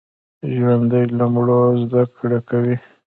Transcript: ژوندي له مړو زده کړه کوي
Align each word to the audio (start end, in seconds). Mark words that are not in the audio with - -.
ژوندي 0.55 1.03
له 1.17 1.25
مړو 1.33 1.61
زده 1.81 2.01
کړه 2.17 2.39
کوي 2.49 2.75